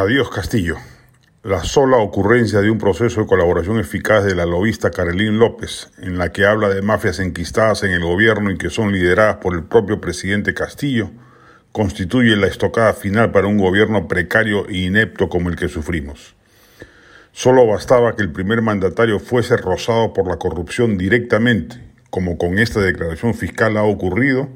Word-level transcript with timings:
Adiós 0.00 0.30
Castillo. 0.30 0.76
La 1.42 1.62
sola 1.62 1.98
ocurrencia 1.98 2.62
de 2.62 2.70
un 2.70 2.78
proceso 2.78 3.20
de 3.20 3.26
colaboración 3.26 3.78
eficaz 3.78 4.24
de 4.24 4.34
la 4.34 4.46
lobista 4.46 4.90
Carolín 4.90 5.38
López, 5.38 5.90
en 5.98 6.16
la 6.16 6.32
que 6.32 6.46
habla 6.46 6.70
de 6.70 6.80
mafias 6.80 7.18
enquistadas 7.18 7.82
en 7.82 7.90
el 7.90 8.00
gobierno 8.00 8.50
y 8.50 8.56
que 8.56 8.70
son 8.70 8.92
lideradas 8.92 9.36
por 9.36 9.54
el 9.54 9.62
propio 9.62 10.00
presidente 10.00 10.54
Castillo, 10.54 11.10
constituye 11.72 12.34
la 12.36 12.46
estocada 12.46 12.94
final 12.94 13.30
para 13.30 13.46
un 13.46 13.58
gobierno 13.58 14.08
precario 14.08 14.66
e 14.70 14.78
inepto 14.78 15.28
como 15.28 15.50
el 15.50 15.56
que 15.56 15.68
sufrimos. 15.68 16.34
Solo 17.32 17.66
bastaba 17.66 18.16
que 18.16 18.22
el 18.22 18.32
primer 18.32 18.62
mandatario 18.62 19.20
fuese 19.20 19.58
rozado 19.58 20.14
por 20.14 20.26
la 20.26 20.38
corrupción 20.38 20.96
directamente, 20.96 21.76
como 22.08 22.38
con 22.38 22.58
esta 22.58 22.80
declaración 22.80 23.34
fiscal 23.34 23.76
ha 23.76 23.82
ocurrido, 23.82 24.48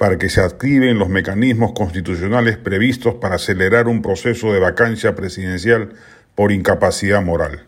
para 0.00 0.16
que 0.16 0.30
se 0.30 0.40
activen 0.40 0.98
los 0.98 1.10
mecanismos 1.10 1.72
constitucionales 1.72 2.56
previstos 2.56 3.16
para 3.16 3.34
acelerar 3.34 3.86
un 3.86 4.00
proceso 4.00 4.50
de 4.50 4.58
vacancia 4.58 5.14
presidencial 5.14 5.90
por 6.34 6.52
incapacidad 6.52 7.22
moral. 7.22 7.66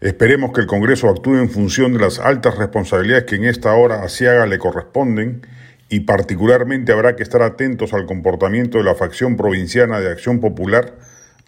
Esperemos 0.00 0.52
que 0.52 0.60
el 0.60 0.68
Congreso 0.68 1.08
actúe 1.08 1.38
en 1.38 1.50
función 1.50 1.92
de 1.92 1.98
las 1.98 2.20
altas 2.20 2.56
responsabilidades 2.56 3.24
que 3.24 3.34
en 3.34 3.46
esta 3.46 3.74
hora 3.74 4.04
asiaga 4.04 4.46
le 4.46 4.60
corresponden 4.60 5.44
y 5.88 6.00
particularmente 6.00 6.92
habrá 6.92 7.16
que 7.16 7.24
estar 7.24 7.42
atentos 7.42 7.94
al 7.94 8.06
comportamiento 8.06 8.78
de 8.78 8.84
la 8.84 8.94
facción 8.94 9.36
provinciana 9.36 9.98
de 9.98 10.12
Acción 10.12 10.38
Popular, 10.38 10.94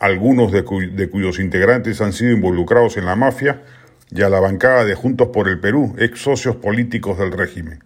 algunos 0.00 0.50
de, 0.50 0.62
de 0.62 1.10
cuyos 1.10 1.38
integrantes 1.38 2.00
han 2.00 2.12
sido 2.12 2.32
involucrados 2.32 2.96
en 2.96 3.06
la 3.06 3.14
mafia, 3.14 3.62
y 4.10 4.22
a 4.22 4.28
la 4.28 4.40
bancada 4.40 4.84
de 4.84 4.96
Juntos 4.96 5.28
por 5.28 5.48
el 5.48 5.60
Perú, 5.60 5.94
ex 5.96 6.18
socios 6.18 6.56
políticos 6.56 7.16
del 7.20 7.30
régimen. 7.30 7.84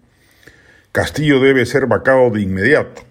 Castillo 0.94 1.40
debe 1.40 1.66
ser 1.66 1.88
vacado 1.88 2.30
de 2.30 2.40
inmediato. 2.40 3.02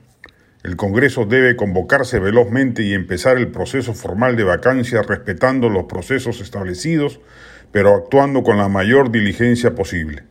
El 0.64 0.78
Congreso 0.78 1.26
debe 1.26 1.58
convocarse 1.58 2.18
velozmente 2.18 2.82
y 2.82 2.94
empezar 2.94 3.38
el 3.38 3.50
proceso 3.50 3.94
formal 3.94 4.38
de 4.38 4.46
vacancia 4.46 5.02
respetando 5.02 5.68
los 5.68 5.84
procesos 5.84 6.40
establecidos, 6.40 7.20
pero 7.74 7.94
actuando 7.94 8.42
con 8.42 8.56
la 8.56 8.70
mayor 8.70 9.12
diligencia 9.12 9.76
posible. 9.76 10.24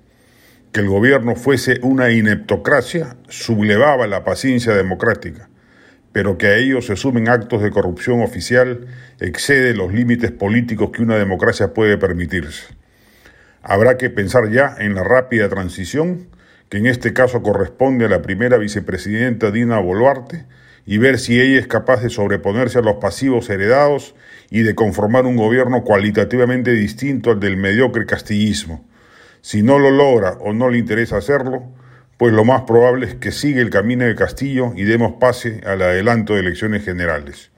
Que 0.73 0.81
el 0.81 0.89
gobierno 0.89 1.37
fuese 1.37 1.79
una 1.83 2.11
ineptocracia 2.11 3.19
sublevaba 3.29 4.07
la 4.07 4.25
paciencia 4.25 4.73
democrática, 4.73 5.51
pero 6.11 6.39
que 6.39 6.47
a 6.47 6.57
ello 6.57 6.81
se 6.81 6.97
sumen 6.97 7.29
actos 7.29 7.61
de 7.61 7.71
corrupción 7.71 8.23
oficial 8.23 8.87
excede 9.21 9.75
los 9.75 9.93
límites 9.93 10.31
políticos 10.31 10.89
que 10.91 11.03
una 11.03 11.19
democracia 11.19 11.75
puede 11.75 11.99
permitirse. 11.99 12.75
Habrá 13.61 13.99
que 13.99 14.09
pensar 14.09 14.51
ya 14.51 14.75
en 14.79 14.95
la 14.95 15.05
rápida 15.05 15.51
transición 15.51 16.29
que 16.73 16.79
en 16.79 16.87
este 16.87 17.13
caso 17.13 17.43
corresponde 17.43 18.07
a 18.07 18.09
la 18.09 18.23
primera 18.23 18.57
vicepresidenta 18.57 19.51
Dina 19.51 19.79
Boluarte, 19.79 20.47
y 20.87 20.97
ver 20.97 21.19
si 21.19 21.39
ella 21.39 21.61
es 21.61 21.67
capaz 21.67 22.01
de 22.01 22.09
sobreponerse 22.09 22.79
a 22.79 22.81
los 22.81 22.97
pasivos 22.97 23.51
heredados 23.51 24.15
y 24.49 24.63
de 24.63 24.75
conformar 24.75 25.27
un 25.27 25.37
gobierno 25.37 25.85
cualitativamente 25.85 26.73
distinto 26.73 27.33
al 27.33 27.41
del 27.41 27.59
mediocre 27.59 28.07
castillismo. 28.07 28.83
Si 29.43 29.63
no 29.63 29.79
lo 29.79 29.91
logra 29.91 30.39
o 30.41 30.55
no 30.55 30.71
le 30.71 30.79
interesa 30.79 31.19
hacerlo, 31.19 31.63
pues 32.17 32.33
lo 32.33 32.43
más 32.47 32.63
probable 32.63 33.05
es 33.05 33.17
que 33.17 33.33
siga 33.33 33.61
el 33.61 33.69
camino 33.69 34.07
de 34.07 34.15
Castillo 34.15 34.73
y 34.75 34.85
demos 34.85 35.17
pase 35.21 35.61
al 35.67 35.83
adelanto 35.83 36.33
de 36.33 36.41
elecciones 36.41 36.87
generales. 36.87 37.51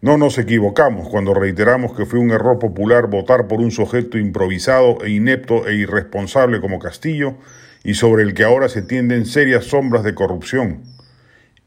No 0.00 0.16
nos 0.16 0.38
equivocamos 0.38 1.06
cuando 1.10 1.34
reiteramos 1.34 1.94
que 1.94 2.06
fue 2.06 2.18
un 2.18 2.30
error 2.30 2.58
popular 2.58 3.08
votar 3.08 3.46
por 3.46 3.60
un 3.60 3.70
sujeto 3.70 4.16
improvisado 4.16 5.04
e 5.04 5.10
inepto 5.10 5.68
e 5.68 5.74
irresponsable 5.74 6.62
como 6.62 6.78
Castillo 6.78 7.36
y 7.84 7.94
sobre 7.94 8.22
el 8.22 8.34
que 8.34 8.44
ahora 8.44 8.68
se 8.68 8.82
tienden 8.82 9.26
serias 9.26 9.64
sombras 9.64 10.04
de 10.04 10.14
corrupción, 10.14 10.82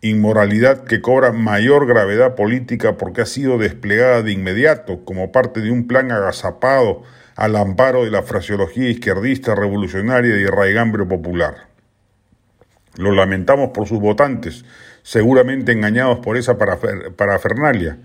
inmoralidad 0.02 0.84
que 0.84 1.02
cobra 1.02 1.32
mayor 1.32 1.88
gravedad 1.88 2.36
política 2.36 2.98
porque 2.98 3.22
ha 3.22 3.26
sido 3.26 3.58
desplegada 3.58 4.22
de 4.22 4.32
inmediato 4.32 5.04
como 5.04 5.32
parte 5.32 5.62
de 5.62 5.72
un 5.72 5.88
plan 5.88 6.12
agazapado 6.12 7.04
al 7.36 7.56
amparo 7.56 8.06
de 8.06 8.12
la 8.12 8.24
fraseología 8.24 8.90
izquierdista 8.90 9.56
revolucionaria 9.56 10.36
y 10.38 10.46
raigambre 10.46 11.06
popular. 11.06 11.68
Lo 12.98 13.12
lamentamos 13.12 13.72
por 13.72 13.88
sus 13.88 14.00
votantes, 14.00 14.64
seguramente 15.04 15.74
engañados 15.74 16.20
por 16.20 16.38
esa 16.38 16.58
parafernalia, 16.58 17.98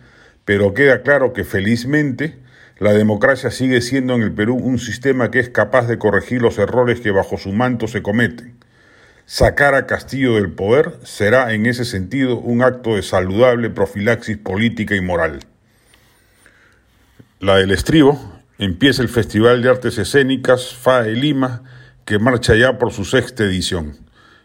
pero 0.45 0.75
queda 0.75 1.03
claro 1.03 1.33
que 1.33 1.45
felizmente 1.45 2.39
la 2.81 2.95
democracia 2.95 3.51
sigue 3.51 3.83
siendo 3.83 4.15
en 4.15 4.23
el 4.23 4.33
Perú 4.33 4.57
un 4.57 4.79
sistema 4.79 5.31
que 5.31 5.39
es 5.39 5.51
capaz 5.51 5.87
de 5.87 5.99
corregir 5.99 6.41
los 6.41 6.59
errores 6.59 7.01
que 7.01 7.11
bajo 7.11 7.37
su 7.37 7.53
manto 7.53 7.87
se 7.87 8.01
cometen. 8.01 8.57
Sacar 9.27 9.75
a 9.75 9.87
Castillo 9.87 10.35
del 10.35 10.51
poder 10.51 10.95
será 11.05 11.53
en 11.53 11.67
ese 11.67 11.85
sentido 11.85 12.39
un 12.39 12.63
acto 12.63 12.97
de 12.97 13.03
saludable 13.03 13.69
profilaxis 13.69 14.39
política 14.39 14.97
y 14.97 15.03
moral. 15.03 15.41
La 17.39 17.57
del 17.57 17.71
estribo 17.71 18.19
empieza 18.59 19.03
el 19.03 19.11
Festival 19.11 19.61
de 19.61 19.69
Artes 19.69 19.99
Escénicas 19.99 20.75
FAE 20.75 21.13
Lima, 21.13 21.63
que 22.07 22.19
marcha 22.19 22.57
ya 22.57 22.79
por 22.79 22.93
su 22.93 23.05
sexta 23.05 23.45
edición. 23.45 23.99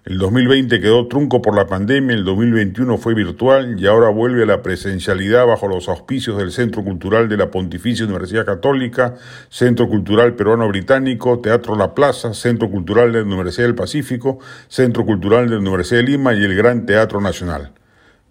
El 0.05 0.19
2020 0.19 0.81
quedó 0.81 1.07
trunco 1.07 1.41
por 1.41 1.55
la 1.55 1.65
pandemia, 1.65 2.15
el 2.15 2.23
2021 2.23 2.99
fue 2.99 3.15
virtual 3.15 3.75
y 3.79 3.87
ahora 3.87 4.09
vuelve 4.09 4.43
a 4.43 4.45
la 4.45 4.61
presencialidad 4.61 5.47
bajo 5.47 5.67
los 5.67 5.89
auspicios 5.89 6.37
del 6.37 6.51
Centro 6.51 6.83
Cultural 6.83 7.27
de 7.27 7.37
la 7.37 7.49
Pontificia 7.49 8.05
Universidad 8.05 8.45
Católica, 8.45 9.15
Centro 9.49 9.89
Cultural 9.89 10.35
Peruano 10.35 10.67
Británico, 10.67 11.39
Teatro 11.39 11.75
La 11.75 11.95
Plaza, 11.95 12.35
Centro 12.35 12.69
Cultural 12.69 13.13
de 13.13 13.21
la 13.21 13.25
Universidad 13.25 13.65
del 13.65 13.73
Pacífico, 13.73 14.37
Centro 14.67 15.07
Cultural 15.07 15.49
de 15.49 15.55
la 15.55 15.61
Universidad 15.61 16.01
de 16.01 16.05
Lima 16.05 16.35
y 16.35 16.43
el 16.43 16.55
Gran 16.55 16.85
Teatro 16.85 17.19
Nacional. 17.19 17.71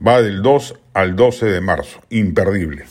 Va 0.07 0.23
del 0.23 0.43
2 0.43 0.77
al 0.93 1.17
12 1.17 1.47
de 1.47 1.61
marzo, 1.61 2.01
imperdible. 2.09 2.85